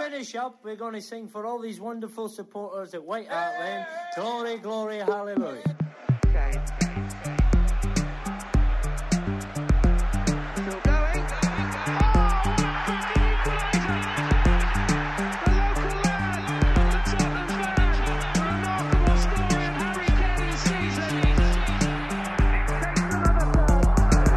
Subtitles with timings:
[0.00, 3.84] finish up, we're going to sing for all these wonderful supporters at White Hart Lane.
[4.14, 5.76] Glory, glory, hallelujah.
[10.54, 11.24] Still going.
[11.92, 12.40] Oh,
[12.96, 14.00] the equaliser.
[15.44, 16.40] The local lad,
[16.92, 17.94] the Tottenham fan.
[18.40, 21.12] Remarkable story Harry Kane's season.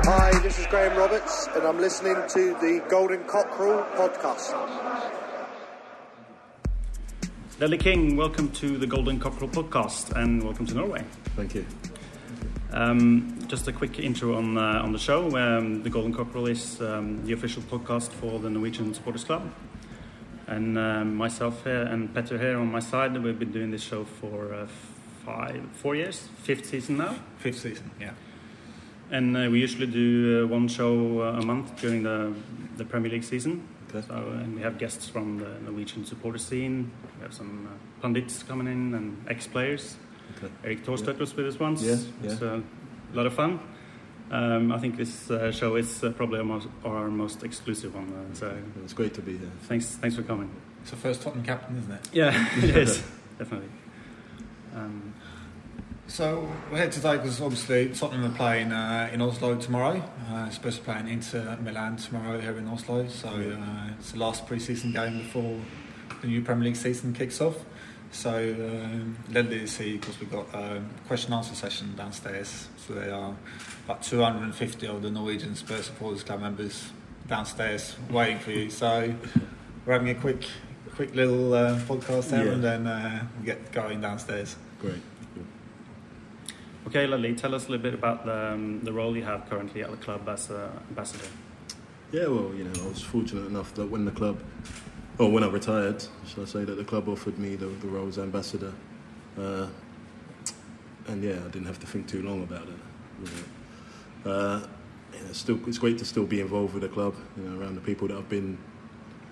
[0.03, 5.02] Hi, this is Graham Roberts, and I'm listening to the Golden Cockerel podcast.
[7.59, 11.03] Ledley King, welcome to the Golden Cockerel podcast and welcome to Norway.
[11.35, 11.65] Thank you.
[12.71, 15.37] Um, just a quick intro on uh, on the show.
[15.37, 19.53] Um, the Golden Cockerel is um, the official podcast for the Norwegian Supporters Club,
[20.47, 23.21] and um, myself here and Petter here on my side.
[23.23, 24.67] We've been doing this show for uh,
[25.23, 28.11] five, four years, fifth season now, Fifth season, yeah.
[29.11, 32.33] and uh, we usually do uh, one show uh, a month during the
[32.77, 33.67] the Premier League season.
[33.95, 34.07] Okay.
[34.07, 36.91] So, and we have guests from the Norwegian supporter scene.
[37.19, 39.97] We have some uh, pundits coming in and ex-players.
[40.37, 40.51] Okay.
[40.63, 41.81] Erik Thorstvedt was with us once.
[41.83, 42.59] Yeah, It's yeah.
[43.13, 43.59] a lot of fun.
[44.31, 48.11] Um, I think this uh, show is uh, probably our most, our most exclusive one.
[48.11, 49.51] Uh, so It's great to be here.
[49.63, 50.49] thanks, thanks for coming.
[50.81, 52.09] It's the first Tottenham captain, isn't it?
[52.13, 53.03] Yeah, it is
[53.37, 53.69] definitely.
[54.75, 55.13] Um,
[56.07, 60.03] So we're here today because obviously Tottenham are playing uh, in Oslo tomorrow.
[60.29, 63.07] Uh, supposed to play in Inter Milan tomorrow here in Oslo.
[63.07, 65.59] So uh, it's the last pre-season game before
[66.21, 67.55] the new Premier League season kicks off.
[68.11, 72.67] So um, Ledley is here because we've got a question answer session downstairs.
[72.85, 73.33] So there are
[73.85, 76.91] about 250 of the Norwegian Spurs supporters club members
[77.27, 78.69] downstairs waiting for you.
[78.69, 79.15] So
[79.85, 80.43] we're having a quick,
[80.93, 82.51] quick little uh, podcast there, Yeah.
[82.51, 84.57] and then uh, we get going downstairs.
[84.79, 85.01] Great.
[86.87, 89.83] Okay, Ledley, tell us a little bit about the, um, the role you have currently
[89.83, 91.27] at the club as uh, ambassador.
[92.11, 94.39] Yeah, well, you know, I was fortunate enough that when the club,
[95.17, 98.07] or when I retired, shall I say, that the club offered me the, the role
[98.07, 98.73] as ambassador.
[99.37, 99.67] Uh,
[101.07, 102.75] and yeah, I didn't have to think too long about it.
[103.23, 103.29] You
[104.25, 104.31] know.
[104.31, 104.67] uh,
[105.13, 107.75] yeah, it's still, it's great to still be involved with the club, you know, around
[107.75, 108.57] the people that I've been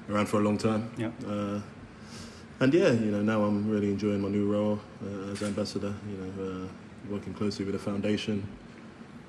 [0.09, 0.91] around for a long time.
[0.97, 1.11] Yeah.
[1.27, 1.59] Uh,
[2.61, 5.93] and yeah, you know, now I'm really enjoying my new role uh, as ambassador.
[6.09, 6.67] You know, uh,
[7.09, 8.47] working closely with the foundation,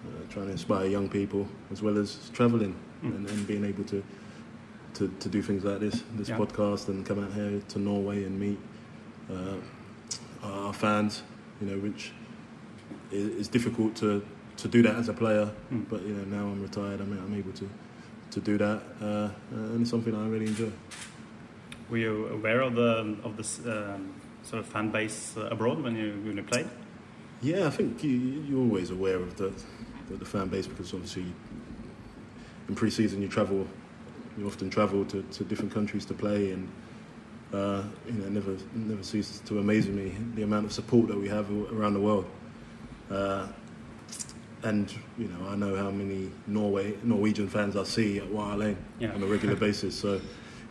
[0.07, 3.17] uh, trying to inspire young people as well as travelling Mm.
[3.17, 4.01] and, and being able to,
[4.95, 6.39] to to do things like this, this Yeah.
[6.39, 8.59] podcast, and come out here to Norway and meet
[9.29, 9.57] uh,
[10.43, 11.23] our fans.
[11.61, 12.13] You know, which
[13.11, 14.23] is, is difficult to
[14.59, 15.85] to do that as a player, Mm.
[15.89, 17.69] but you know, now I'm retired, I'm, I'm able to
[18.31, 20.71] to do that, uh, and it's something I really enjoy.
[21.91, 25.97] Were you aware of the of this um, sort of fan base uh, abroad when
[25.97, 26.67] you when you played?
[27.43, 29.53] Yeah, I think you, you're always aware of the,
[30.09, 31.27] the, the fan base because obviously
[32.69, 33.67] in pre-season you travel,
[34.39, 36.69] you often travel to, to different countries to play, and
[37.53, 41.19] uh, you know, it never never ceases to amaze me the amount of support that
[41.19, 42.27] we have around the world.
[43.11, 43.49] Uh,
[44.63, 48.77] and you know, I know how many Norway Norwegian fans I see at White Lane
[49.01, 49.13] Yeah.
[49.13, 49.99] on a regular basis.
[49.99, 50.21] So,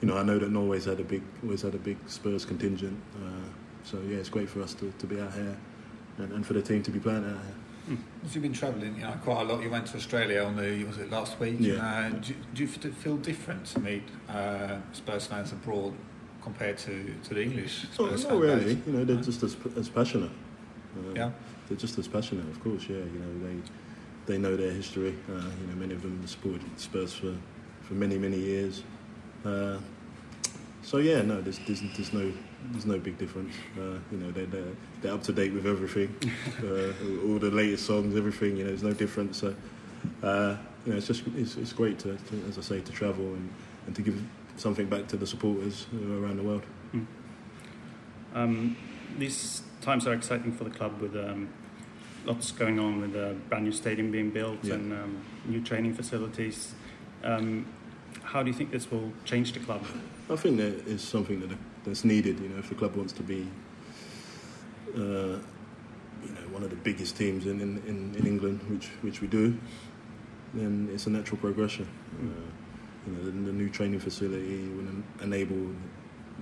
[0.02, 2.98] you know, I know that Norway's had a big always had a big Spurs contingent.
[3.18, 3.46] Uh,
[3.84, 5.58] so yeah, it's great for us to, to be out here
[6.22, 7.98] and, and for the team to be playing out here.
[8.24, 9.62] So you've been travelling, you know, quite a lot.
[9.64, 11.56] You went to Australia on the was it last week?
[11.60, 11.74] Yeah.
[11.76, 15.94] Uh, do, do you feel different to meet uh, Spurs fans abroad
[16.44, 18.74] compared to, to the English Oh, Spurs not really.
[18.86, 19.22] You know, they're No?
[19.22, 20.32] just as, as passionate.
[20.98, 21.32] Uh, Yeah.
[21.68, 22.84] They're just as passionate, of course.
[22.88, 23.56] Yeah, you know, they
[24.34, 25.16] they know their history.
[25.30, 27.34] Uh, you know, many of them have supported Spurs for,
[27.82, 28.84] for many many years.
[29.44, 29.78] Uh,
[30.84, 32.32] so yeah, no, there's, there's there's no
[32.72, 33.54] there's no big difference.
[33.78, 36.14] Uh, you know, they're, they're they're up to date with everything,
[36.64, 38.58] uh, all the latest songs, everything.
[38.58, 39.38] You know, there's no difference.
[39.40, 39.56] So,
[40.24, 43.26] uh, you know, it's just it's, it's great to, to, as I say, to travel
[43.26, 43.50] and,
[43.88, 44.22] and to give
[44.58, 46.64] something back to the supporters around the world.
[48.34, 48.78] Um,
[49.18, 51.50] these times are exciting for the club with um,
[52.26, 54.76] lots going on with a brand new stadium being built Yeah.
[54.76, 56.74] and um, new training facilities.
[57.24, 57.66] Um,
[58.24, 59.84] how do you think this will change the club?
[60.30, 62.40] I think that is something that that's needed.
[62.40, 63.48] You know, if the club wants to be,
[64.96, 69.22] uh, you know, one of the biggest teams in, in, in, in England, which which
[69.22, 69.58] we do,
[70.54, 71.88] then it's a natural progression.
[72.20, 72.28] Uh,
[73.08, 74.88] you know, the, the new training facility will
[75.24, 75.74] enable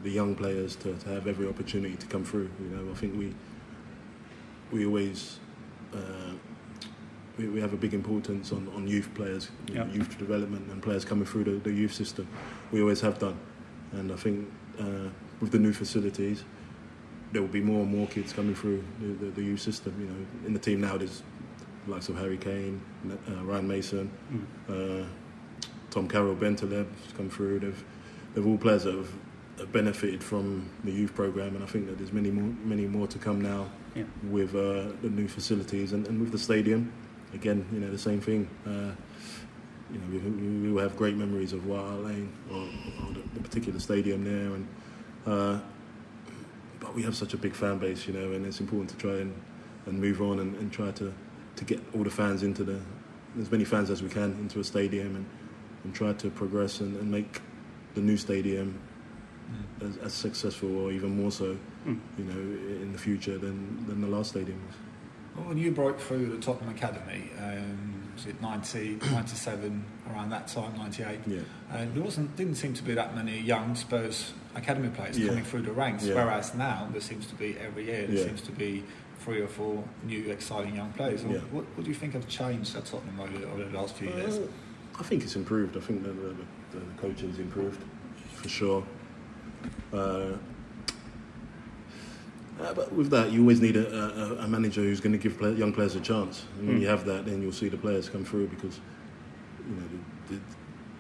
[0.04, 2.50] the young players to, to have every opportunity to come through.
[2.62, 3.34] You know, I think we
[4.72, 5.40] we always.
[5.94, 6.34] Uh,
[7.38, 10.84] we, we have a big importance on, on youth players, you know, youth development, and
[10.84, 12.28] players coming through the, the youth system.
[12.72, 13.40] We always have done,
[13.94, 15.10] and I think uh,
[15.42, 16.44] with the new facilities,
[17.32, 19.94] there will be more and more kids coming through the, the, the youth system.
[20.00, 21.22] You know, in the team now, there's
[21.86, 24.12] the likes of Harry Kane, uh, Ryan Mason,
[24.68, 25.04] uh,
[25.92, 27.60] Tom Carroll, Bentaleb has come through.
[27.60, 27.84] They've
[28.34, 29.12] they've all players that have
[29.60, 33.08] have benefited from the youth program, and I think that there's many more, many more
[33.08, 34.04] to come now Yeah.
[34.30, 36.94] with uh, the new facilities and, and with the stadium.
[37.34, 38.48] Again, you know, the same thing.
[38.66, 38.92] Uh,
[39.92, 43.22] you know, we, we we will have great memories of Hart Lane or, or the,
[43.34, 44.66] the particular stadium there, and
[45.26, 45.60] uh,
[46.80, 49.18] but we have such a big fan base, you know, and it's important to try
[49.18, 49.34] and,
[49.86, 51.14] and move on and, and try to,
[51.56, 52.80] to get all the fans into the
[53.40, 55.26] as many fans as we can into a stadium and,
[55.84, 57.42] and try to progress and, and make
[57.94, 58.80] the new stadium
[59.82, 61.58] as, as successful or even more so,
[61.88, 61.98] Mm.
[62.18, 64.76] you know, in the future than, than the last stadium was.
[65.34, 70.50] Well, when you broke through the Tottenham Academy, um, was it 90, 97, around that
[70.50, 71.20] time, 98?
[71.26, 71.40] Yeah.
[71.72, 75.30] And there wasn't didn't seem to be that many young Spurs academy players Yeah.
[75.30, 76.06] coming through the ranks.
[76.06, 76.16] Yeah.
[76.16, 78.24] Whereas now there seems to be every year there Yeah.
[78.26, 78.84] seems to be
[79.20, 81.24] three or four new exciting young players.
[81.24, 81.40] Yeah.
[81.52, 84.38] What, what do you think have changed at Tottenham over, over the last few years?
[84.38, 84.48] Uh,
[85.00, 85.76] I think it's improved.
[85.78, 86.36] I think the, the,
[86.74, 87.82] the coaching's improved
[88.36, 88.84] for sure.
[89.94, 90.34] Uh,
[92.62, 93.88] uh, but with that, you always need a,
[94.42, 96.44] a, a manager who's going to give play, young players a chance.
[96.60, 96.82] And when Mm.
[96.82, 98.80] you have that, then you'll see the players come through because
[99.70, 99.84] you know
[100.28, 100.42] the, the,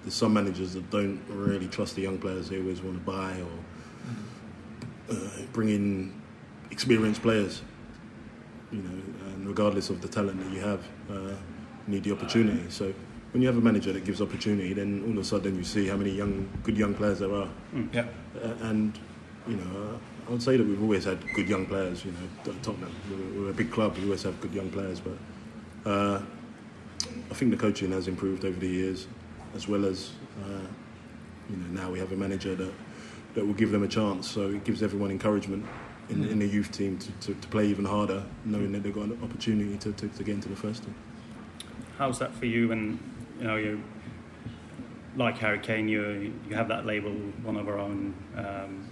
[0.03, 2.49] there's some managers that don't really trust the young players.
[2.49, 6.21] They always want to buy or uh, bring in
[6.71, 7.61] experienced players.
[8.71, 9.01] You know,
[9.33, 11.35] and regardless of the talent that you have, uh,
[11.87, 12.69] you need the opportunity.
[12.69, 12.93] So
[13.31, 15.87] when you have a manager that gives opportunity, then all of a sudden you see
[15.87, 17.49] how many young, good young players there are.
[17.91, 18.05] Yeah.
[18.43, 18.97] Uh, and
[19.47, 19.97] you know, uh,
[20.27, 22.05] I would say that we've always had good young players.
[22.05, 23.97] You know, at Tottenham, we're, we're a big club.
[23.97, 26.21] We always have good young players, but uh,
[27.31, 29.07] I think the coaching has improved over the years,
[29.55, 30.11] as well as
[30.43, 30.61] uh,
[31.49, 32.73] you know now we have a manager that
[33.35, 34.29] that will give them a chance.
[34.29, 35.65] So it gives everyone encouragement
[36.09, 39.03] in, in the youth team to, to, to play even harder, knowing that they've got
[39.05, 40.95] an opportunity to, to, to get into the first team.
[41.97, 42.71] How's that for you?
[42.71, 42.99] And
[43.39, 43.83] you know, you
[45.15, 47.11] like Harry Kane, you you have that label,
[47.43, 48.87] one of our own, um,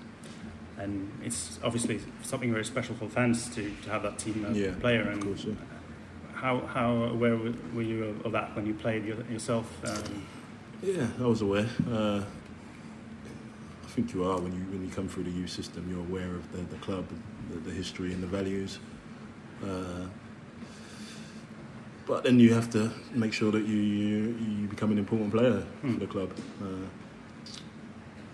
[0.78, 4.72] and it's obviously something very special for fans to, to have that team uh, Yeah,
[4.80, 5.02] player.
[5.02, 5.54] And course, yeah.
[6.34, 9.66] how how aware were were you of, of that when you played yourself?
[9.86, 10.26] Um,
[10.84, 11.68] Yeah, I was aware.
[11.90, 12.22] Uh,
[13.84, 15.88] I think you are when you when you come through the youth system.
[15.90, 17.06] You're aware of the, the club,
[17.52, 18.80] the, the history, and the values.
[19.64, 20.06] Uh,
[22.06, 24.18] but then you have to make sure that you you,
[24.62, 25.94] you become an important player Hmm.
[25.94, 26.32] for the club.
[26.62, 26.66] Uh,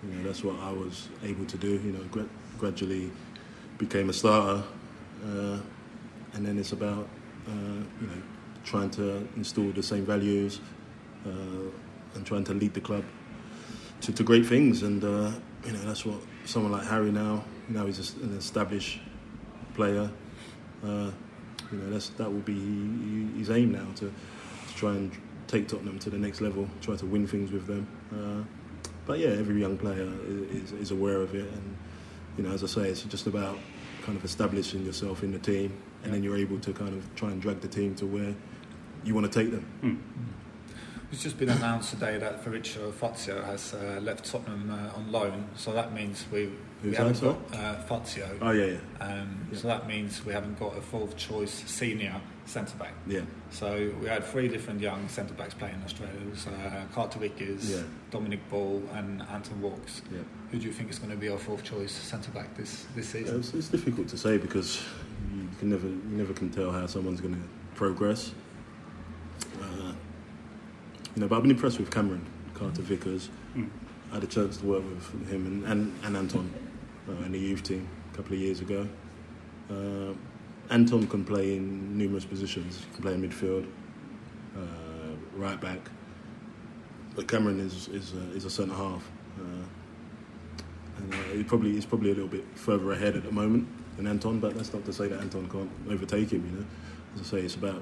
[0.05, 1.69] you know, that's what I was able to do.
[1.79, 2.29] You know, gra-
[2.59, 3.09] gradually
[3.77, 4.63] became a starter,
[5.25, 5.59] uh,
[6.33, 7.07] and then it's about
[7.47, 7.51] uh,
[8.01, 8.21] you know
[8.65, 10.59] trying to install the same values
[11.25, 11.29] uh,
[12.15, 13.03] and trying to lead the club
[14.01, 14.83] to, to great things.
[14.83, 15.31] And uh,
[15.65, 17.43] you know that's what someone like Harry now.
[17.69, 18.99] Now he's an established
[19.73, 20.09] player.
[20.83, 21.11] Uh,
[21.71, 22.59] you know that's that will be
[23.37, 25.11] his aim now to, to try and
[25.47, 26.67] take Tottenham to the next level.
[26.81, 27.87] Try to win things with them.
[28.11, 28.43] Uh,
[29.05, 30.09] but yeah, every young player
[30.49, 31.77] is, is, aware of it, and
[32.37, 33.57] you know, as I say, it's just about
[34.03, 37.29] kind of establishing yourself in the team, and then you're able to kind of try
[37.29, 38.33] and drag the team to where
[39.03, 39.65] you want to take them.
[39.81, 39.95] hmm.
[41.13, 45.45] It's just been announced today that Fabrizio Fazio has uh, left Tottenham uh, on loan,
[45.55, 46.49] so that means we,
[46.83, 48.27] we haven't got uh, Fazio.
[48.41, 49.59] Oh yeah, yeah, Um, Yeah.
[49.59, 52.93] So that means we haven't got a fourth choice senior centre back.
[53.05, 53.21] yeah.
[53.51, 56.15] So we had three different young centre backs playing in Australia.
[56.19, 57.83] It was uh, Carter Vickers, Yeah.
[58.09, 60.01] Dominic Ball, and Anton Walkes.
[60.11, 60.21] yeah.
[60.49, 63.09] Who do you think is going to be our fourth choice centre back this this
[63.09, 63.37] season?
[63.39, 64.81] It's, it's difficult to say because
[65.31, 67.41] you can never you never can tell how someone's going to
[67.75, 68.31] progress.
[71.13, 73.29] Uh, you know, but I've been impressed with Cameron Carter Vickers.
[73.55, 73.69] Mm.
[74.11, 76.53] I had a chance to work with him and, and, and Anton
[77.09, 78.87] uh, in the youth team a couple of years ago.
[79.69, 80.13] Uh,
[80.69, 82.79] Anton can play in numerous positions.
[82.79, 83.67] He can play in midfield,
[84.55, 85.79] uh, right back.
[87.15, 89.03] But Cameron is is a, is a centre half.
[89.39, 89.65] Uh,
[90.97, 93.67] and uh, he probably he's probably a little bit further ahead at the moment
[93.97, 96.45] than Anton, but that's not to say that Anton can't overtake him.
[96.45, 96.65] You know,
[97.15, 97.81] as I say, it's about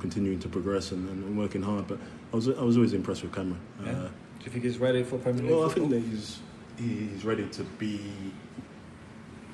[0.00, 1.86] continuing to progress and, and working hard.
[1.86, 1.98] But
[2.32, 3.60] I was I was always impressed with Cameron.
[3.84, 3.90] Yeah.
[3.90, 3.94] Uh,
[4.38, 6.40] do you think he's ready for Premier League well, I think that he's
[6.78, 8.00] he's ready to be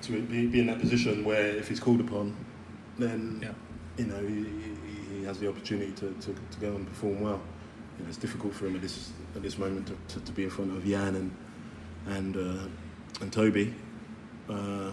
[0.02, 2.36] to be, be in that position where if he's called upon,
[2.98, 3.52] then Yeah.
[3.98, 7.40] you know he, he, he has the opportunity to, to, to go and perform well.
[7.98, 10.44] You know, it's difficult for him at this at this moment to, to, to be
[10.44, 11.30] in front of Jan and
[12.06, 12.68] and uh,
[13.22, 13.74] and Toby.
[14.48, 14.92] Uh,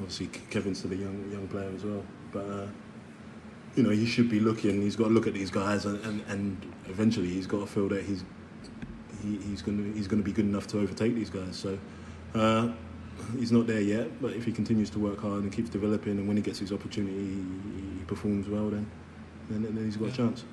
[0.00, 2.02] obviously, Kevin's still a young young player as well,
[2.32, 2.68] but.
[3.76, 4.82] You know, he should be looking.
[4.82, 7.88] He's got to look at these guys, and, and, and eventually, he's got to feel
[7.88, 8.24] that he's
[9.22, 11.56] he, he's going to he's going to be good enough to overtake these guys.
[11.56, 11.78] So
[12.34, 12.68] uh,
[13.38, 16.28] he's not there yet, but if he continues to work hard and keeps developing, and
[16.28, 18.86] when he gets his opportunity, he, he performs well, then
[19.50, 20.44] then, then he's got a chance.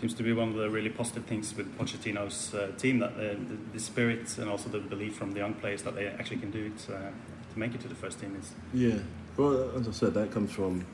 [0.00, 3.36] seems to be one of the really positive things with Pochettino's uh, team that the,
[3.48, 6.50] the, the spirit and also the belief from the young players that they actually can
[6.50, 7.10] do it uh,
[7.52, 8.98] to make it to the first team is Yeah,
[9.36, 10.86] well, as I said, that comes from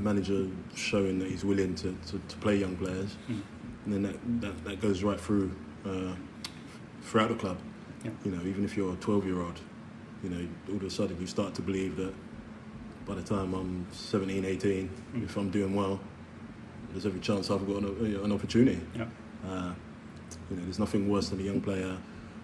[0.00, 3.42] the manager showing that he's willing to, to, to play young players, Mm.
[3.84, 5.50] and then that, that, that goes right through
[5.86, 6.14] uh,
[7.02, 7.58] throughout the club.
[8.04, 8.10] Yeah.
[8.24, 9.60] You know, even if you're a 12 year old,
[10.22, 12.14] you know, all of a sudden you start to believe that
[13.06, 15.24] by the time I'm 17, 18, Mm.
[15.24, 16.00] if I'm doing well,
[16.90, 18.80] there's every chance I've got an, an opportunity.
[18.96, 19.06] yeah.
[19.46, 19.72] Uh,
[20.50, 21.96] you know, there's nothing worse than a young player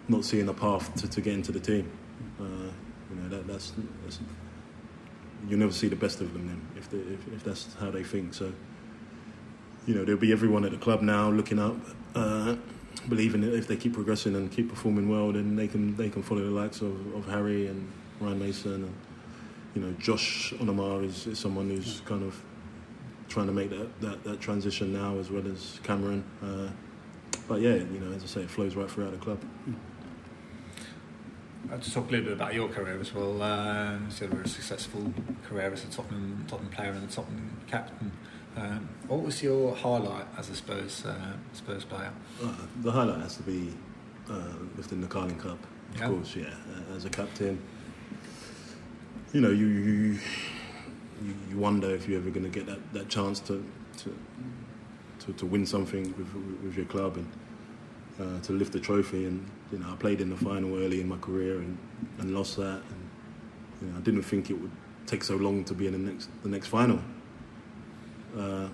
[0.08, 1.90] not seeing a path to, to get into the team.
[2.40, 2.44] Uh,
[3.10, 3.72] you know, that, that's,
[4.04, 4.18] that's
[5.48, 8.02] you'll never see the best of them then if, they, if, if that's how they
[8.02, 8.34] think.
[8.34, 8.52] So,
[9.86, 11.76] you know, there'll be everyone at the club now looking up,
[12.14, 12.56] uh,
[13.08, 16.22] believing that if they keep progressing and keep performing well, then they can they can
[16.22, 18.94] follow the likes of, of Harry and Ryan Mason and
[19.74, 22.42] you know Josh Onomah is, is someone who's kind of
[23.28, 26.24] trying to make that, that, that transition now as well as Cameron.
[26.42, 26.68] Uh,
[27.48, 29.40] but yeah, you know, as I say, it flows right throughout the club.
[31.72, 33.42] Uh, to talk a little bit about your career as well.
[33.42, 35.12] Uh, you had a very successful
[35.48, 38.12] career as a Tottenham Tottenham player and a Tottenham captain.
[38.56, 42.12] Um, what was your highlight as a Spurs uh, Spurs player?
[42.42, 43.72] Uh, the highlight has to be
[44.30, 45.58] uh, lifting the Carling Cup,
[45.94, 46.08] of Yeah.
[46.08, 46.36] course.
[46.36, 47.60] Yeah, uh, as a captain,
[49.32, 50.18] you know, you you,
[51.24, 53.64] you, you wonder if you're ever going to get that, that chance to
[53.98, 54.16] to,
[55.20, 56.32] to to win something with
[56.62, 57.28] with your club and
[58.20, 59.26] uh, to lift the trophy.
[59.26, 61.76] And you know, I played in the final early in my career and,
[62.18, 62.82] and lost that.
[62.90, 63.10] And
[63.82, 64.70] you know, I didn't think it would
[65.06, 67.00] take so long to be in the next the next final.
[68.36, 68.68] Uh,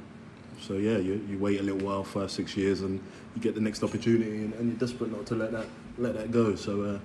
[0.61, 3.01] so yeah, you, you wait a little while, five, six years, and
[3.35, 5.67] you get the next opportunity, and, and you're desperate not to let that
[5.99, 6.55] let that go.
[6.55, 6.99] So uh,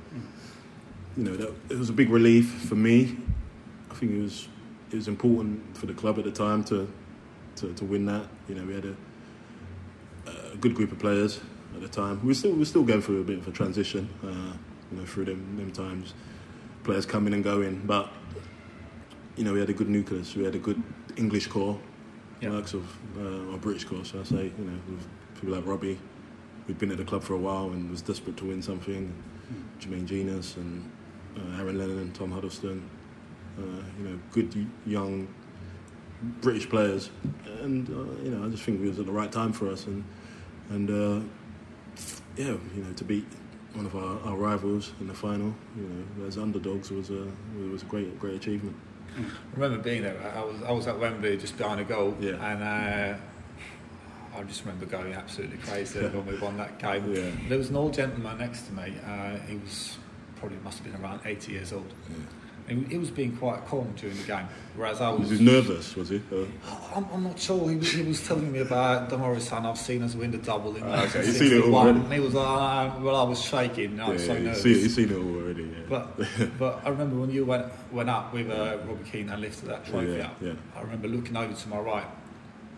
[1.15, 3.17] you know, that, it was a big relief for me.
[3.89, 4.47] I think it was
[4.91, 6.91] it was important for the club at the time to
[7.57, 8.27] to, to win that.
[8.49, 8.95] You know, we had a,
[10.53, 11.39] a good group of players
[11.77, 12.19] at the time.
[12.21, 14.09] We were still we were still going through a bit of a transition.
[14.23, 14.57] Uh,
[14.91, 16.13] you know, through them them times,
[16.83, 18.09] players coming and going, but
[19.35, 20.35] you know, we had a good nucleus.
[20.35, 20.81] We had a good
[21.15, 21.79] English core
[22.41, 22.51] Yeah.
[22.51, 22.85] works of
[23.17, 25.99] uh, or British course, I say, you know, with people like Robbie,
[26.65, 29.13] who'd been at the club for a while and was desperate to win something,
[29.79, 30.89] Jermaine Jenas and
[31.37, 32.89] uh, Aaron Lennon and Tom Huddlestone,
[33.59, 33.61] uh,
[33.99, 35.27] you know, good young
[36.41, 37.11] British players,
[37.61, 39.85] and uh, you know, I just think it was at the right time for us,
[39.85, 40.03] and
[40.69, 41.27] and uh,
[42.37, 43.25] yeah, you know, to beat
[43.73, 45.83] one of our, our rivals in the final, you
[46.17, 47.27] know, as underdogs was a
[47.71, 48.75] was a great great achievement.
[49.17, 49.21] I
[49.59, 50.17] remember being there.
[50.35, 52.33] I was I was at Wembley just behind a goal, Yeah.
[52.51, 57.13] and uh, I just remember going absolutely crazy when we won that game.
[57.13, 57.31] Yeah.
[57.49, 58.93] There was an old gentleman next to me.
[59.05, 59.97] Uh, he was
[60.35, 61.91] probably must have been around 80 years old.
[62.09, 62.27] And
[62.75, 64.45] he was being quite calm during the game,
[64.75, 65.39] whereas I Was was.
[65.39, 65.95] he nervous?
[65.95, 66.21] Was he?
[66.31, 66.45] Uh,
[66.95, 67.69] I'm, I'm not sure.
[67.69, 69.09] He, was- he was telling me about
[69.41, 69.65] son.
[69.65, 71.23] I've seen us win the double in Ah, okay.
[71.23, 71.73] Seen it 1961.
[71.73, 71.99] already.
[71.99, 73.99] And he was like, "Ah," well, I was shaking.
[73.99, 74.65] I was so yeah, nervous.
[74.65, 75.63] you've seen, seen it already.
[75.63, 75.77] Yeah.
[75.87, 76.19] But
[76.59, 79.85] but I remember when you went went up with uh, Robbie Keane and lifted that
[79.85, 80.35] trophy Yeah, up.
[80.41, 80.53] yeah.
[80.75, 82.05] I remember looking over to my right,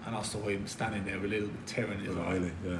[0.05, 2.34] and I saw him standing there, a little bit tearing his Oh, eye.
[2.34, 2.51] really?
[2.65, 2.77] Yeah.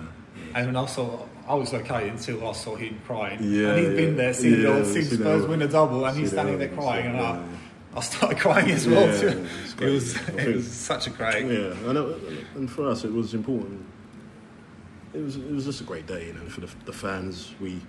[0.54, 3.40] And when I saw, I was okay until I saw him crying.
[3.42, 6.58] Yeah, and he's been there since, Yeah, since Spurs win a double, and he's standing
[6.58, 7.46] there crying, and yeah, I.
[7.92, 9.08] I started crying as well.
[9.08, 9.48] Yeah, too.
[9.82, 11.46] it was it was such a great.
[11.46, 12.16] Yeah, I know,
[12.54, 13.84] and for us it was important.
[15.12, 17.56] It was it was just a great day, you know, for the, the fans.
[17.60, 17.82] We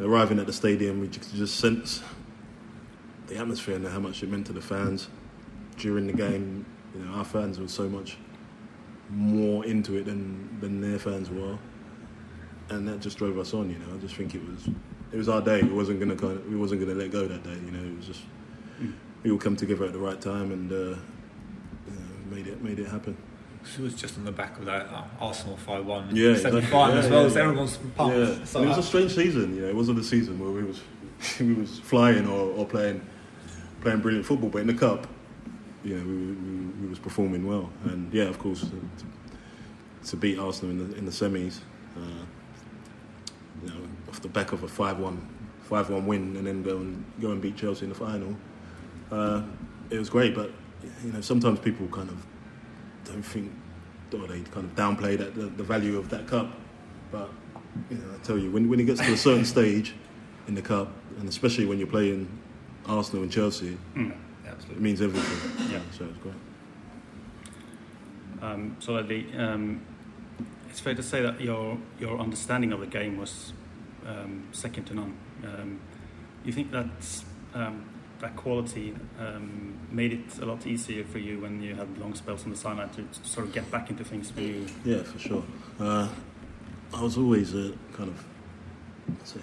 [0.00, 2.02] arriving at the stadium, we just, just sense
[3.26, 5.08] the atmosphere and how much it meant to the fans
[5.76, 6.66] during the game.
[6.94, 8.16] You know, our fans were so much
[9.12, 11.56] more into it than than their fans were,
[12.70, 13.70] and that just drove us on.
[13.70, 14.68] You know, I just think it was
[15.12, 15.62] it was our day.
[15.62, 17.54] We wasn't gonna kind of, we wasn't gonna let go that day.
[17.64, 18.20] You know, it was just
[19.22, 20.98] we all come together at the right time and uh,
[22.30, 23.16] made it made it happen.
[23.76, 26.60] She was just on the back of that uh, Arsenal 5 1 Yeah, semi exactly.
[26.62, 27.44] final Yeah, as well, yeah, so yeah.
[27.44, 28.16] everyone's pumped.
[28.16, 29.54] Yeah, So it was a strange season.
[29.54, 30.80] You know, it wasn't a season where we was
[31.40, 33.00] we was flying or, or playing
[33.82, 35.06] playing brilliant football, but in the cup,
[35.84, 37.70] you know, we, we, we was performing well.
[37.84, 41.60] And yeah, of course, to, to beat Arsenal in the in the semis,
[41.96, 42.24] uh,
[43.62, 45.18] you know, off the back of a 5-1,
[45.68, 48.36] 5-1 win, and then go and go and beat Chelsea in the final,
[49.10, 49.42] uh,
[49.90, 50.34] it was great.
[50.34, 50.50] But
[51.04, 52.24] you know, sometimes people kind of
[53.04, 53.52] don't think,
[54.14, 56.52] or they kind of downplay that the, the value of that cup.
[57.10, 57.30] But
[57.90, 59.94] you know, I tell you, when when it gets to a certain stage
[60.46, 62.28] in the cup, and especially when you're playing
[62.86, 63.76] Arsenal and Chelsea,
[64.60, 65.70] Yeah, it means everything.
[65.72, 65.80] Yeah.
[65.96, 66.34] So it's great.
[68.42, 69.82] Um, so Ledley, um,
[70.68, 73.52] it's fair to say that your your understanding of the game was
[74.06, 75.16] um, second to none.
[75.44, 75.80] Um,
[76.44, 77.84] you think that's um,
[78.20, 82.44] that quality um, made it a lot easier for you when you had long spells
[82.44, 84.66] on the sideline to, to sort of get back into things for you.
[84.84, 85.42] Yeah, for sure.
[85.78, 86.08] Uh,
[86.94, 88.24] I was always a kind of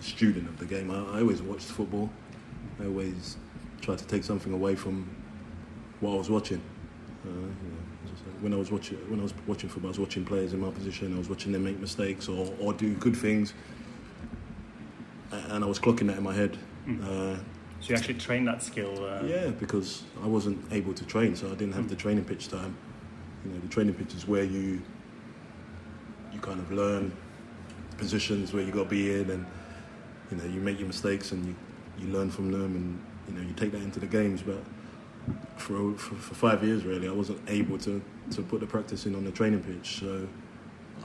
[0.01, 0.91] student of the game.
[0.91, 2.09] I, I always watched football.
[2.79, 3.37] I always
[3.79, 5.09] tried to take something away from
[5.99, 6.61] what I was watching.
[7.25, 9.99] Uh, you know, like when I was watching when I was watching football, I was
[9.99, 11.13] watching players in my position.
[11.15, 13.53] I was watching them make mistakes or, or do good things,
[15.31, 16.57] and I was clocking that in my head.
[17.03, 17.37] Uh,
[17.81, 18.93] So you actually train that skill.
[19.05, 22.47] Uh, yeah, because I wasn't able to train, so I didn't have the training pitch
[22.49, 22.75] time.
[23.45, 24.81] You know, the training pitch is where you
[26.33, 27.11] you kind of learn
[27.97, 29.45] positions where you got to be in, and
[30.31, 31.55] you know you make your mistakes and you,
[31.97, 34.41] you learn from them, and you know you take that into the games.
[34.41, 34.63] But
[35.57, 39.15] for, for for five years, really, I wasn't able to to put the practice in
[39.15, 39.99] on the training pitch.
[39.99, 40.27] So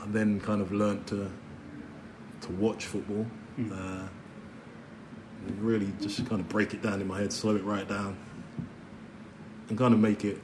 [0.01, 1.31] I then kind of learnt to
[2.43, 3.27] to watch football.
[3.59, 4.09] Uh,
[5.47, 8.17] and really just kind of break it down in my head, slow it right down,
[9.69, 10.41] and kind of make it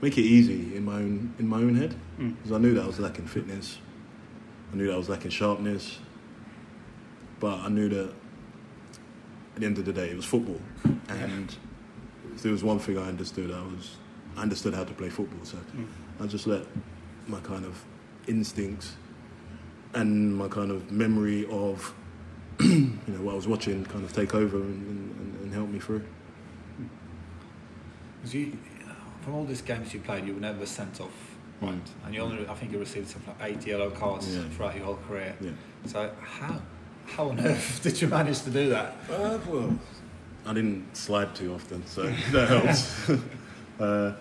[0.00, 2.34] make it easy in my own in my own head Mm.
[2.36, 3.78] because I knew that I was lacking fitness,
[4.72, 5.98] I knew that I was lacking sharpness,
[7.38, 8.12] but I knew that
[9.58, 10.60] at the end of the day it was football,
[11.08, 11.52] and
[12.32, 13.96] if there was one thing I understood, I was
[14.36, 15.58] I understood how to play football, so
[16.20, 16.62] I just let
[17.26, 17.84] my kind of
[18.28, 18.94] instincts
[19.94, 21.92] and my kind of memory of
[22.60, 25.80] you know what I was watching kind of take over and, and, and help me
[25.80, 26.04] through.
[28.22, 28.56] 'Cause you,
[29.22, 31.72] from all these games you played, you were never sent off, right?
[31.74, 32.06] Mm.
[32.06, 34.42] And you only, I think you received something like eight yellow cards Yeah.
[34.50, 35.34] throughout your whole career.
[35.40, 35.50] Yeah.
[35.86, 36.60] So how,
[37.16, 38.96] how on earth did you manage to do that?
[39.10, 39.78] Uh, well,
[40.46, 43.10] I didn't slide too often, so that helps.
[43.80, 44.14] uh,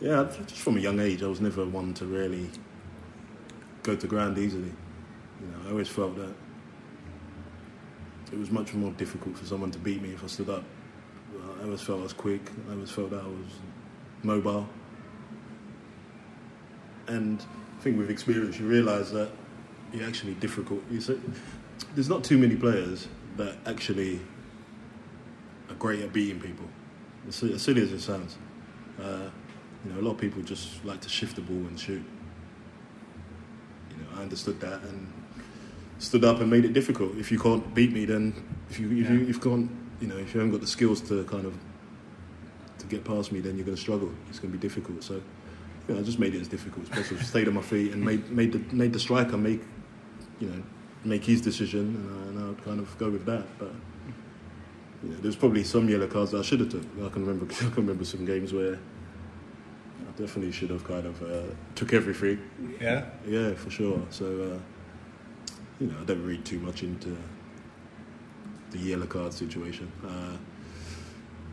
[0.00, 2.50] yeah, just from a young age, I was never one to really
[3.82, 4.72] go to ground easily.
[5.40, 6.34] You know, I always felt that
[8.32, 10.64] it was much more difficult for someone to beat me if I stood up.
[11.60, 12.50] I always felt I was quick.
[12.68, 13.52] I always felt that I was
[14.22, 14.68] mobile.
[17.06, 17.40] And
[17.78, 19.30] I think with experience, you realise that
[19.94, 20.82] you're actually difficult.
[20.90, 21.16] You say,
[21.94, 24.20] there's not too many players that actually
[25.70, 26.66] are great at beating people.
[27.28, 28.36] As silly as, silly as it sounds,
[29.00, 29.30] uh,
[29.84, 32.04] you know, a lot of people just like to shift the ball and shoot.
[33.90, 35.12] You know, I understood that and
[35.98, 37.16] stood up and made it difficult.
[37.16, 38.34] If you can't beat me, then
[38.70, 41.00] if you if you if you can't, you know, if you haven't got the skills
[41.02, 41.54] to kind of
[42.78, 44.12] to get past me, then you're going to struggle.
[44.28, 45.02] It's going to be difficult.
[45.02, 47.20] So, you know, I just made it as difficult as possible.
[47.22, 49.62] Stayed on my feet and made made the made the striker make,
[50.40, 50.62] you know,
[51.04, 53.46] make his decision, and, I, and I'd kind of go with that.
[53.58, 53.72] But
[55.02, 56.82] you know, there's probably some yellow cards that I should have took.
[57.02, 61.22] I can remember I can remember some games where I definitely should have kind of
[61.22, 62.40] uh, took everything.
[62.80, 63.06] Yeah.
[63.26, 64.00] Yeah, for sure.
[64.10, 67.16] So, uh, you know, I don't read too much into
[68.70, 69.90] the yellow card situation.
[70.06, 70.36] Uh,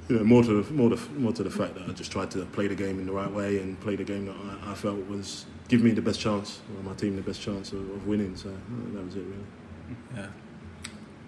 [0.09, 2.31] you know, more to the, more to, more to the fact that I just tried
[2.31, 4.75] to play the game in the right way and play the game that I, I
[4.75, 8.05] felt was give me the best chance, or my team the best chance of, of
[8.05, 8.35] winning.
[8.35, 9.47] So uh, that was it, really.
[10.15, 10.27] Yeah.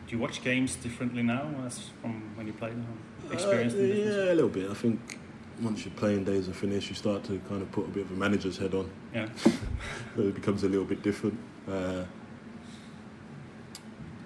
[0.05, 2.73] Do you watch games differently now as from when you played?
[2.73, 3.73] Uh, the difference?
[3.73, 4.69] yeah, a little bit.
[4.69, 5.17] I think
[5.61, 8.11] once your playing days are finished, you start to kind of put a bit of
[8.11, 8.89] a manager's head on.
[9.13, 9.29] Yeah.
[10.17, 11.39] it becomes a little bit different.
[11.67, 12.03] Uh,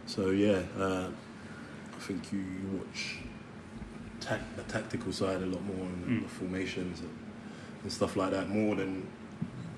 [0.07, 1.09] so yeah, uh,
[1.95, 3.17] I think you, you watch
[4.19, 6.23] tac- the tactical side a lot more and Mm.
[6.23, 7.15] the formations and,
[7.83, 9.05] and stuff like that more than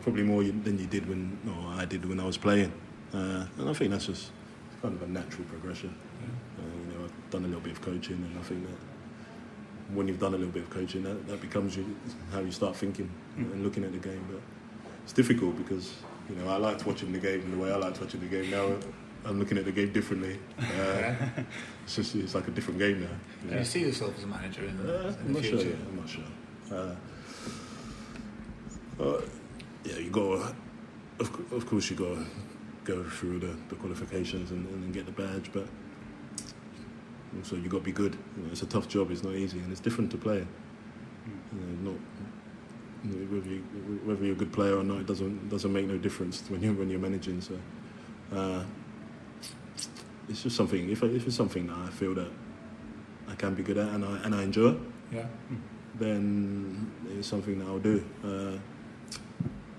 [0.02, 2.72] probably more than you did when no I did when I was playing.
[3.14, 4.32] Uh, and I think that's just
[4.82, 5.94] kind of a natural progression.
[6.58, 8.76] Uh, you know, I've done a little bit of coaching, and I think that
[9.96, 11.96] when you've done a little bit of coaching, that, that becomes you,
[12.32, 14.24] how you start thinking and looking at the game.
[14.30, 14.42] But
[15.04, 15.92] it's difficult because
[16.30, 18.50] you know I liked watching the game and the way I liked watching the game.
[18.52, 18.76] Now
[19.26, 20.40] I'm looking at the game differently.
[20.60, 21.14] Uh,
[21.84, 23.50] it's just it's like a different game now.
[23.52, 25.58] Do you see yourself as a manager in, Uh, in I'm the not sure.
[25.60, 25.70] future?
[25.76, 26.24] Yeah, I'm not sure.
[30.10, 30.56] You got.
[31.19, 32.26] Of, of course, you got to
[32.84, 35.67] go through the, the qualifications and, and get the badge, but
[37.38, 38.17] also you got to be good.
[38.38, 39.12] You know, it's a tough job.
[39.12, 40.48] It's not easy, and it's different to play.
[41.28, 42.00] You know, not
[43.32, 43.60] whether you,
[44.04, 46.74] whether you're a good player or not, it doesn't doesn't make no difference when you
[46.74, 47.41] when you're managing.
[47.41, 47.60] So.
[48.34, 48.63] Uh,
[50.28, 50.89] it's just something.
[50.91, 52.32] If, I, if it's something that I feel that
[53.28, 54.76] I can be good at and I and I enjoy,
[55.12, 55.26] Yeah.
[55.95, 58.04] then it's something that I'll do.
[58.24, 58.58] Uh,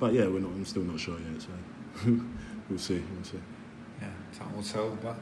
[0.01, 0.51] but yeah, we're not.
[0.51, 1.43] I'm still not sure yet.
[1.43, 1.49] So
[2.69, 3.03] we'll see.
[3.15, 3.39] We'll see.
[4.01, 4.97] Yeah, time will tell.
[5.03, 5.17] But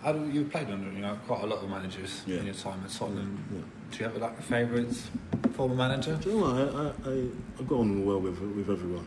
[0.00, 2.38] how do you played under you know quite a lot of managers Yeah.
[2.38, 3.44] in your time at Tottenham?
[3.52, 3.60] Yeah.
[3.90, 4.94] Do you have like a favourite
[5.54, 6.16] former manager?
[6.16, 7.06] Do you know what?
[7.06, 9.06] I, I, I, got on well with with everyone.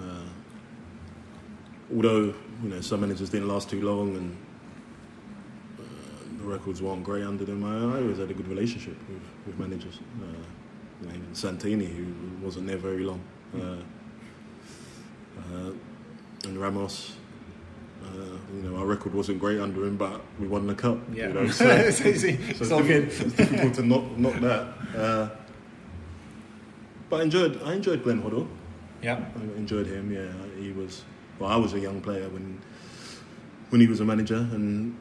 [0.00, 0.28] Uh,
[1.94, 4.36] although you know some managers didn't last too long, and
[5.80, 7.64] uh, records weren't great under them.
[7.64, 9.98] I, I always had a good relationship with, with managers.
[10.20, 10.26] Uh,
[11.00, 12.06] you know, even Santini, who
[12.44, 13.20] wasn't there very long,
[13.56, 13.76] uh,
[15.38, 15.70] uh,
[16.48, 17.14] and Ramos.
[18.04, 20.98] Uh, you know, our record wasn't great under him, but we won the cup.
[21.12, 22.36] Yeah, You know, so, it's easy.
[22.36, 23.06] so It's it's, all good.
[23.06, 24.96] difficult, it's difficult to knock, knock that.
[24.96, 25.28] Uh,
[27.10, 28.46] but I enjoyed I enjoyed Glenn Hoddle.
[29.02, 30.12] Yeah, I enjoyed him.
[30.12, 31.04] Yeah, he was.
[31.38, 32.60] Well, I was a young player when
[33.70, 34.96] when he was a manager, and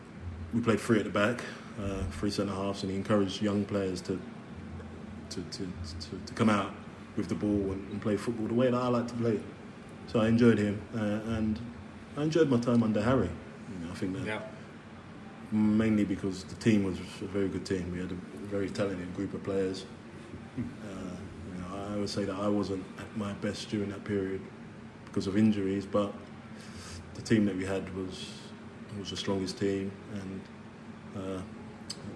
[0.54, 1.42] we played three at the back,
[1.82, 4.20] uh, three centre halves, and he encouraged young players to
[5.30, 6.72] to, to, to, to come out
[7.18, 9.40] with the ball and, and play football the way that I like to play.
[10.08, 11.60] So I enjoyed him, uh, and
[12.16, 13.30] I enjoyed my time under Harry.
[13.72, 14.42] You know, I think that yeah,
[15.52, 17.92] mainly because the team was a very good team.
[17.92, 19.86] We had a very talented group of players.
[20.58, 20.62] Uh,
[21.52, 24.42] you know, I always say that I wasn't at my best during that period
[25.06, 26.14] because of injuries, but
[27.16, 28.32] the team that we had was
[28.98, 30.42] was the strongest team, and
[31.18, 31.42] uh,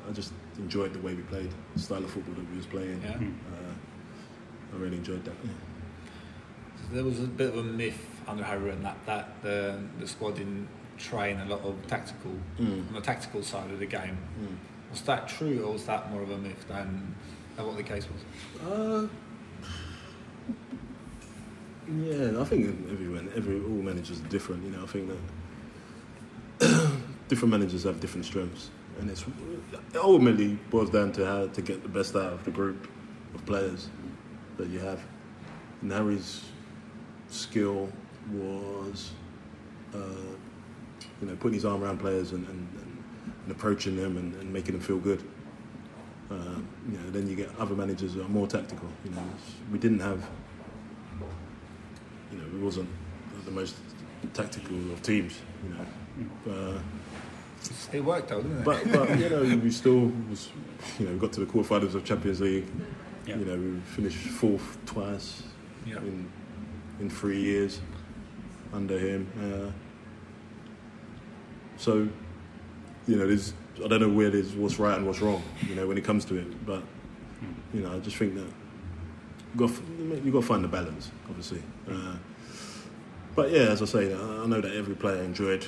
[0.09, 3.01] I just enjoyed the way we played, the style of football that we was playing.
[3.03, 3.15] yeah.
[3.17, 3.73] Uh,
[4.73, 5.35] I really enjoyed that.
[5.43, 5.51] Yeah.
[6.91, 10.67] There was a bit of a myth under Harry that that the the squad didn't
[10.97, 12.87] train a lot of tactical Mm.
[12.89, 14.17] on the tactical side of the game.
[14.39, 14.55] Mm.
[14.91, 17.15] Was that true, or was that more of a myth than,
[17.55, 18.69] than what the case was?
[18.71, 19.07] Uh,
[22.03, 24.63] yeah, I think everyone, every all managers are different.
[24.63, 25.09] You know, I think
[26.59, 26.91] that
[27.29, 29.21] different managers have different strengths, and it's
[29.93, 32.87] it ultimately boils down to how to get the best out of the group
[33.33, 33.89] of players
[34.57, 35.01] that you have.
[35.81, 36.43] And Harry's
[37.31, 37.89] skill
[38.31, 39.11] was,
[39.93, 39.97] uh,
[41.21, 43.03] you know, putting his arm around players and, and, and,
[43.43, 45.23] and approaching them and, and making them feel good.
[46.29, 48.87] Uh, you know, then you get other managers who are more tactical.
[49.03, 49.23] You know,
[49.71, 50.23] we didn't have,
[52.31, 52.89] you know, we wasn't
[53.45, 53.75] the most
[54.33, 55.39] tactical of teams.
[55.63, 56.79] You know, uh,
[57.91, 58.63] It worked though, didn't it?
[58.63, 60.49] but but you know, we still was,
[60.99, 62.65] you know, we got to the quarterfinals of Champions League.
[63.25, 63.37] Yeah.
[63.37, 65.43] You know, we finished fourth twice
[65.85, 65.97] yeah.
[65.97, 66.31] in
[67.01, 67.81] in three years
[68.71, 69.27] under him.
[69.37, 69.71] Uh,
[71.77, 72.07] so,
[73.07, 75.43] you know, there's I don't know where there's what's right and what's wrong.
[75.67, 76.83] You know, when it comes to it, but
[77.73, 79.71] you know, I just think that you got
[80.23, 81.63] you got to find the balance, obviously.
[81.89, 82.15] Uh,
[83.35, 85.65] but yeah, as I say, I I know that every player enjoyed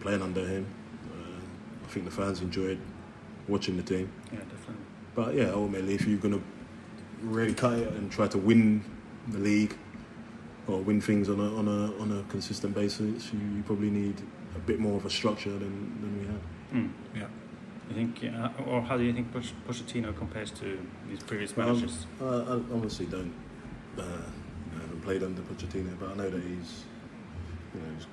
[0.00, 0.66] playing under him.
[1.10, 2.78] Uh, I think the fans enjoyed
[3.48, 4.10] watching the team.
[4.32, 4.84] Yeah, definitely.
[5.14, 6.42] But yeah, ultimately, if you're going to
[7.22, 8.84] really cut it and try to win
[9.28, 9.76] the league
[10.66, 14.20] or win things on a on a on a consistent basis, you, you probably need
[14.56, 16.40] a bit more of a structure than, than we had.
[16.84, 16.90] Mm.
[17.14, 17.26] yeah.
[17.90, 21.66] You think, yeah, or how do you think Poch- Pochettino compares to these previous Um,
[21.66, 22.06] managers?
[22.18, 23.32] I, I obviously don't.
[23.98, 26.84] Uh, I haven't played under Pochettino, but I know that he's,
[27.74, 28.06] you know, his,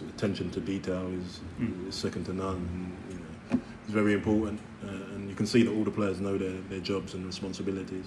[0.00, 1.88] his attention to detail is, Mm.
[1.88, 2.56] is second to none.
[2.56, 3.18] And, you
[3.58, 6.56] know, it's very important, uh, and you can see that all the players know their,
[6.70, 8.06] their jobs and responsibilities.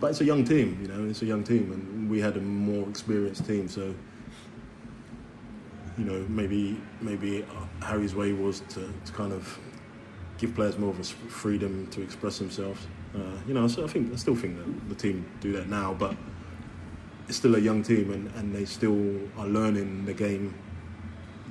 [0.00, 1.08] Uh, but it's a young team, you know.
[1.08, 3.94] It's a young team, and we had a more experienced team, so.
[5.98, 7.44] You know, maybe maybe
[7.82, 9.58] Harry's way was to, to kind of
[10.38, 12.86] give players more of a freedom to express themselves.
[13.14, 15.92] Uh, you know, so I think I still think that the team do that now,
[15.92, 16.14] but
[17.28, 20.54] it's still a young team, and, and they still are learning the game,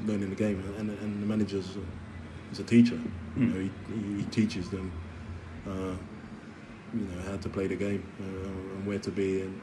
[0.05, 1.77] learning the game, and, and the manager's
[2.51, 2.99] is a teacher.
[3.37, 4.91] You know, he, he teaches them,
[5.67, 5.93] uh,
[6.93, 8.47] you know, how to play the game uh,
[8.77, 9.61] and where to be, and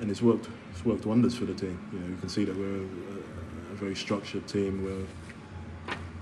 [0.00, 0.48] and it's worked.
[0.72, 1.78] It's worked wonders for the team.
[1.92, 4.84] You know, you can see that we're a, a very structured team.
[4.84, 5.06] We're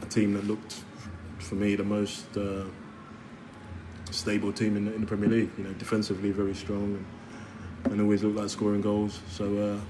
[0.03, 0.85] a team that looked,
[1.39, 2.65] for me, the most uh,
[4.11, 5.51] stable team in the, in the Premier League.
[5.57, 7.05] You know, defensively very strong,
[7.85, 9.21] and, and always looked like scoring goals.
[9.29, 9.81] So, uh,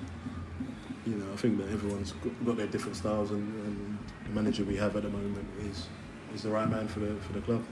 [1.06, 2.12] you know, I think that everyone's
[2.44, 5.88] got, their different styles, and, and the manager we have at the moment is
[6.34, 7.64] is the right man for the for the club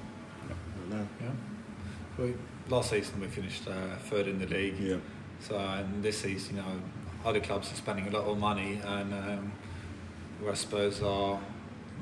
[0.49, 1.09] right now.
[1.21, 1.31] Yeah.
[2.19, 2.35] Well,
[2.69, 4.79] last season we finished uh, third in the league.
[4.79, 4.97] Yeah.
[5.41, 6.81] So and this season, you know,
[7.25, 9.53] other clubs are spending a lot of money, and um,
[10.41, 11.39] where Spurs are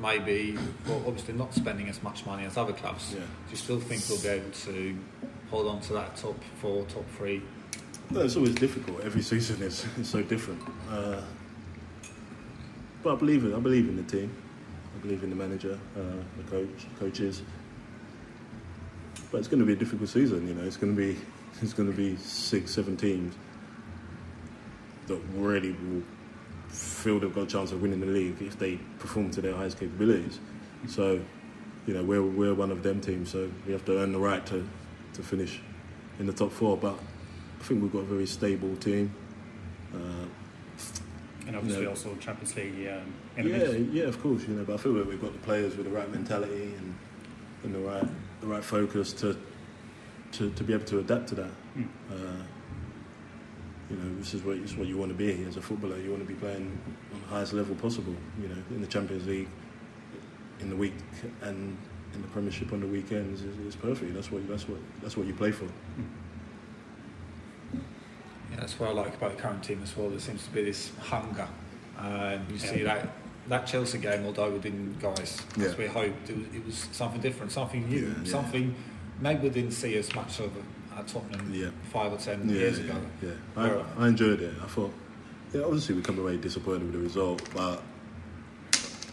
[0.01, 3.13] maybe, well, obviously not spending as much money as other clubs.
[3.13, 3.21] Yeah.
[3.21, 4.97] Do you still think we'll be able to
[5.51, 7.43] hold on to that top four, top three?
[8.11, 9.01] No, it's always difficult.
[9.05, 10.63] Every season is, is so different.
[10.91, 11.21] Uh,
[13.03, 13.55] but I believe it.
[13.55, 14.31] I believe in the team.
[14.97, 16.01] I believe in the manager, uh,
[16.37, 17.43] the coach, coaches.
[19.31, 20.49] But it's going to be a difficult season.
[20.49, 21.19] You know, it's going to be
[21.61, 23.35] it's going to be six, seven teams
[25.07, 26.03] that really will
[26.69, 29.79] feel they've got a chance of winning the league if they perform to their highest
[29.81, 30.39] capabilities.
[30.87, 31.21] So,
[31.87, 33.31] you know, we're we're one of them teams.
[33.31, 34.67] So we have to earn the right to
[35.15, 35.61] to finish
[36.19, 36.77] in the top four.
[36.77, 36.95] But
[37.61, 39.13] I think we've got a very stable team.
[39.95, 40.27] Uh,
[41.47, 41.89] And obviously Yeah.
[41.91, 43.89] also Champions League um, Yeah, enemies.
[43.93, 44.43] yeah, of course.
[44.47, 46.95] You know, but I feel that we've got the players with the right mentality and,
[47.65, 48.07] and the right
[48.41, 49.37] the right focus to
[50.33, 51.51] to, to be able to adapt to that.
[51.77, 51.89] Mm.
[52.11, 52.15] Uh,
[53.91, 55.99] you know, this is what this is what you want to be as a footballer.
[55.99, 56.79] You want to be playing
[57.15, 58.15] on the highest level possible.
[58.41, 59.49] You know, in the Champions League,
[60.61, 60.93] in the week
[61.41, 61.77] and
[62.15, 64.15] in the Premiership on the weekends is, is perfect.
[64.15, 65.67] That's what that's what that's what you play for.
[68.51, 70.11] Yeah, that's what I like about the current team as well.
[70.11, 71.49] There seems to be this hunger.
[71.99, 72.95] Uh, you see Yeah.
[72.95, 73.13] that
[73.49, 75.67] that Chelsea game, although we didn't, guys, Yeah.
[75.67, 78.31] as we hoped, it was, it was something different, something new, Yeah, yeah.
[78.31, 78.75] something
[79.21, 80.53] maybe we didn't see as much of
[80.97, 81.71] at Tottenham Yeah.
[81.93, 83.01] five or ten Yeah, years yeah, ago.
[83.23, 84.55] Yeah, Where- I, I enjoyed it.
[84.63, 84.93] I thought,
[85.53, 87.83] yeah, obviously we come away disappointed with the result, but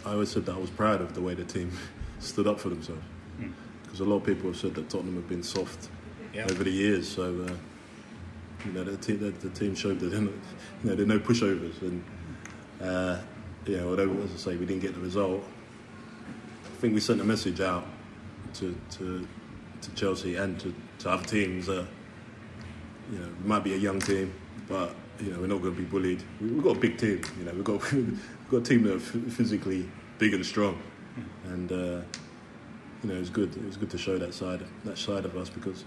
[0.05, 1.71] I always said that I was proud of the way the team
[2.19, 3.01] stood up for themselves.
[3.39, 3.51] Mm.
[3.83, 5.89] Because a lot of people have said that Tottenham have been soft
[6.33, 6.45] Yeah.
[6.45, 7.51] over the years, so uh,
[8.65, 10.33] you know the team, the, the team showed that they're not,
[10.83, 12.03] you know, they're no pushovers, and
[12.81, 13.17] uh,
[13.67, 15.43] know, although as I say we didn't get the result,
[16.65, 17.85] I think we sent a message out
[18.55, 19.27] to to,
[19.81, 21.85] to Chelsea and to, to other teams you
[23.19, 24.33] know might be a young team,
[24.67, 26.23] but you know we're not going to be bullied.
[26.41, 28.95] We- We've got a big team, you know, we've got we've got a team that
[28.95, 30.81] are physically big and strong,
[31.45, 31.75] and uh,
[33.03, 33.55] you know it's good.
[33.55, 35.83] It was good to show that side that side of us because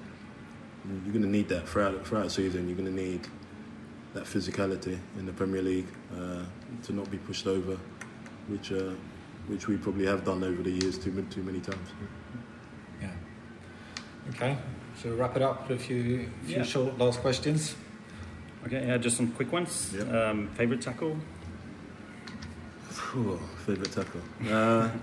[1.04, 2.68] you're going to need that throughout throughout the season.
[2.68, 3.26] You're going to need
[4.14, 6.42] that physicality in the Premier League uh,
[6.84, 7.76] to not be pushed over,
[8.48, 8.92] which uh,
[9.48, 11.88] which we probably have done over the years too many, too many times.
[13.00, 13.10] Yeah.
[14.30, 14.56] Okay,
[15.02, 16.62] so wrap it up with a few, few Yeah.
[16.64, 17.74] short last questions.
[18.66, 19.94] Okay, yeah, just some quick ones.
[19.96, 20.02] Yeah.
[20.30, 21.16] Um, favorite tackle?
[22.90, 24.20] Phew, favorite tackle.
[24.50, 24.90] Uh,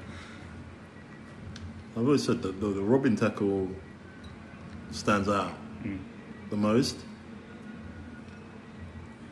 [1.98, 3.70] I've always said that the, the Robben tackle
[4.92, 6.00] stands out Mm.
[6.50, 6.98] the most,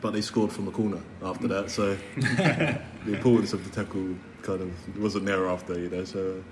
[0.04, 4.60] but they scored from the corner after that, so the importance of the tackle kind
[4.60, 6.04] of wasn't there after, you know.
[6.04, 6.44] So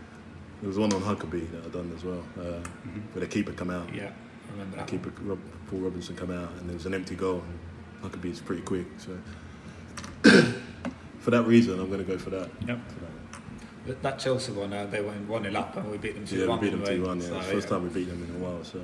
[0.62, 2.66] there was one on Huckerby that I done as well, uh,
[3.12, 3.94] where the keeper come out.
[3.94, 4.04] Yeah,
[4.48, 4.88] I remember The that.
[4.88, 7.42] keeper Rob, Paul Robinson come out, and there was an empty goal.
[8.02, 9.18] And Huckerby's pretty quick, so
[11.20, 12.48] for that reason, I'm going to go for that.
[12.66, 12.78] Yep.
[13.86, 16.36] But That Chelsea one, uh, they went 1 0 up and we beat them 2
[16.38, 16.58] Yeah, 1.
[16.58, 17.20] we beat them two one.
[17.20, 17.74] Yeah, So, the first yeah.
[17.74, 18.64] time we beat them in a while.
[18.64, 18.82] So uh,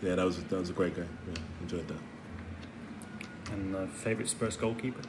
[0.00, 1.08] yeah, that was that was a great game.
[1.28, 1.98] Yeah, enjoyed that.
[3.52, 5.00] And uh, favorite Spurs goalkeeper?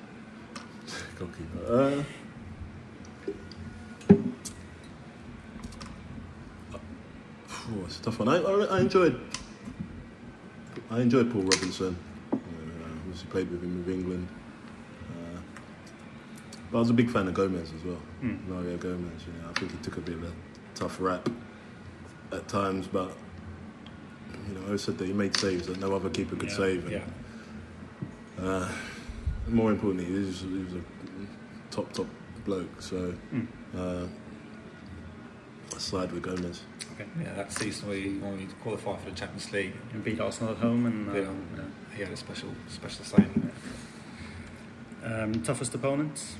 [1.19, 1.65] Goalkeeper.
[1.67, 2.04] Uh,
[7.47, 8.30] phew, it's a tough one.
[8.30, 9.19] I, I, I enjoyed.
[10.91, 11.95] I enjoyed Paul Robinson.
[12.34, 12.38] Uh,
[13.06, 14.28] obviously played with him with England.
[15.12, 15.39] Uh,
[16.71, 18.02] but I was a big fan of Gomez as well.
[18.23, 18.47] Mm.
[18.47, 19.21] Mario Gomez.
[19.28, 20.32] You know, I think he took a bit of a
[20.75, 21.30] tough rap
[22.32, 23.12] at times, but
[24.47, 26.56] you know, I always said that he made saves that no other keeper could Yeah,
[26.58, 26.84] save.
[26.84, 27.04] and, Yeah.
[28.41, 28.67] Uh,
[29.47, 30.82] more importantly, he was, he was a
[31.71, 32.08] top, top
[32.45, 32.82] bloke.
[32.82, 33.47] So Mm.
[33.75, 34.08] uh,
[35.75, 36.62] I side with Gomez.
[36.93, 37.06] Okay.
[37.21, 40.60] Yeah, that season we, when we qualified for the Champions League, And beat Arsenal at
[40.60, 41.21] home and uh, Yeah.
[41.58, 41.63] yeah.
[41.95, 43.52] he had a special special saying.
[45.04, 46.36] Um, toughest opponents?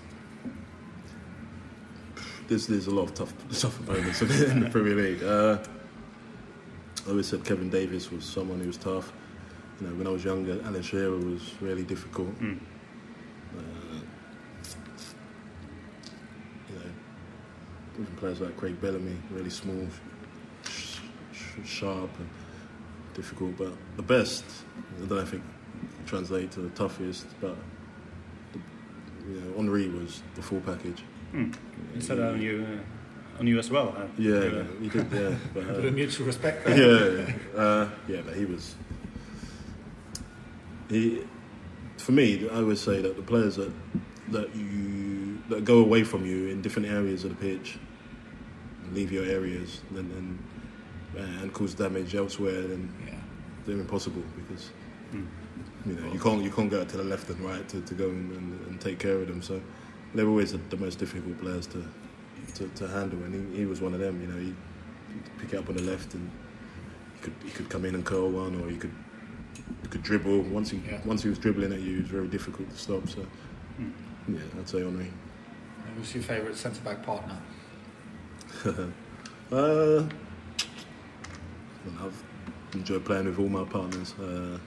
[2.48, 5.24] There's, there's a lot of tough, tough opponents in the Premier League.
[5.24, 5.60] Uh,
[7.06, 9.14] I always said Kevin Davies was someone who was tough.
[9.82, 12.38] You know, when I was younger, Alan Shearer was really difficult.
[12.40, 12.60] Mm.
[13.58, 13.62] Uh,
[16.70, 16.82] you know,
[18.02, 19.88] even players like Craig Bellamy, really small,
[20.70, 21.00] sh-
[21.34, 22.30] sh- sharp, and
[23.14, 23.58] difficult.
[23.58, 24.44] But the best,
[24.98, 25.42] I don't know if it
[26.06, 27.56] translates to the toughest, but
[28.54, 28.60] the,
[29.32, 31.04] you know, Henry was the full package.
[31.34, 31.56] Mm.
[31.96, 33.96] He said that on you, uh, on you as well.
[33.98, 35.12] Uh, Yeah, you, uh, he did.
[35.12, 37.20] Yeah, but, Bit of uh, mutual respect there.
[37.30, 38.76] yeah, uh, yeah, but he was.
[40.90, 41.24] He,
[41.98, 43.72] for me, I always say that the players that
[44.30, 47.78] that you that go away from you in different areas of the pitch,
[48.94, 50.40] leave your areas, and and,
[51.42, 53.16] and cause damage elsewhere, then Yeah.
[53.66, 54.72] they're impossible because
[55.14, 55.26] Mm.
[55.88, 57.96] you know you can't you can't go out to the left and right to, to
[57.96, 59.42] go and, and, and take care of them.
[59.42, 59.60] So
[60.14, 61.84] they're always the, the most difficult players to,
[62.56, 64.22] to, to handle, and he, he was one of them.
[64.22, 64.54] You know, he
[65.14, 66.30] he'd pick it up on the left and
[67.16, 68.94] he could he could come in and curl one, or he could
[69.90, 70.42] could dribble.
[70.44, 71.00] Once he Yeah.
[71.06, 73.08] once he was dribbling at you, it was very difficult to stop.
[73.10, 73.26] So
[73.80, 73.92] Mm.
[74.30, 75.12] yeah, I'd say Henry.
[75.98, 77.38] Who's your favourite centre back partner?
[79.52, 80.06] Uh,
[81.84, 82.24] well, I've
[82.76, 84.14] enjoyed playing with all my partners.
[84.20, 84.60] Uh,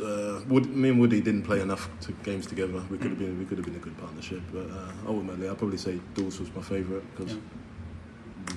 [0.00, 2.82] uh, Wood, me and Woody didn't play enough to, games together.
[2.90, 5.58] We could have been we could have been a good partnership, but uh, ultimately I'd
[5.58, 7.40] probably say Dawes was my favourite because Yeah.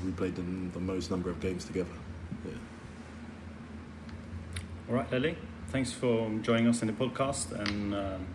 [0.06, 1.90] We played the, the most number of games together.
[2.46, 2.52] Yeah.
[4.90, 5.36] All right, Ledley.
[5.70, 8.28] thanks for joining us in the podcast, and um,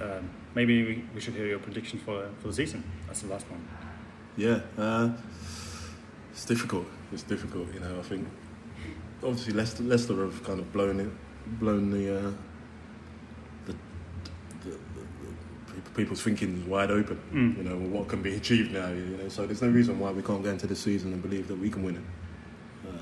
[0.00, 2.84] um, maybe we, we should hear your prediction for for the season.
[3.06, 3.60] That's the last one.
[4.36, 5.10] Yeah, uh,
[6.32, 6.86] it's difficult.
[7.12, 7.72] It's difficult.
[7.74, 8.28] You know, I think
[9.22, 11.10] obviously Leicester, Leicester have kind of blown it,
[11.58, 12.32] blown the uh,
[13.66, 13.74] the,
[14.62, 15.02] the, the,
[15.74, 17.18] the people's thinking is wide open.
[17.32, 17.56] Mm.
[17.56, 18.88] You know, what can be achieved now.
[18.88, 21.48] You know, so there's no reason why we can't go into the season and believe
[21.48, 22.88] that we can win it.
[22.88, 22.92] Uh,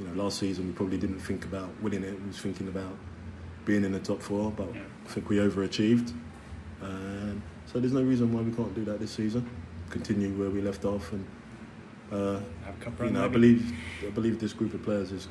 [0.00, 2.18] you know, last season we probably didn't think about winning it.
[2.20, 2.96] We was thinking about
[3.64, 4.82] being in the top four, but Yeah.
[5.06, 6.12] I think we overachieved.
[6.80, 9.48] Um, so there's no reason why we can't do that this season.
[9.90, 11.24] Continue where we left off, and
[12.12, 13.72] uh, Have a cup you know, I believe
[14.06, 15.28] I believe this group of players is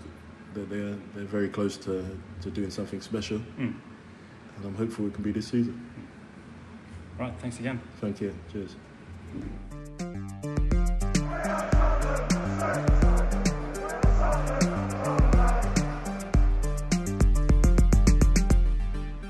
[0.53, 2.03] that they're they're very close to,
[2.41, 3.73] to doing something special, Mm.
[4.57, 5.79] and I'm hopeful we can be this season.
[7.19, 7.33] Right.
[7.39, 7.81] Thanks again.
[7.99, 8.35] Thank you.
[8.51, 8.75] Cheers.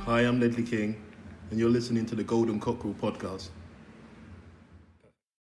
[0.06, 1.02] Hi, I'm Ledley King,
[1.52, 3.50] and you're listening to the Golden Cockerel podcast.